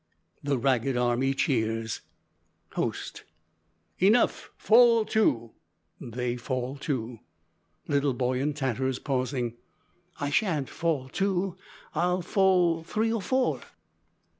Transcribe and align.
(The 0.43 0.57
ragged 0.57 0.97
army 0.97 1.35
cheers.) 1.35 2.01
(Host.) 2.71 3.23
"Enough. 3.99 4.49
Fall 4.57 5.05
to." 5.05 5.51
(They 5.99 6.37
fall 6.37 6.75
to.) 6.77 7.19
(Little 7.87 8.15
boy 8.15 8.41
in 8.41 8.55
tatters, 8.55 8.97
pausing.) 8.97 9.57
"I 10.19 10.31
shan't 10.31 10.69
fall 10.69 11.07
two, 11.07 11.55
I'll 11.93 12.23
fall 12.23 12.81
three 12.81 13.13
or 13.13 13.21
four." 13.21 13.61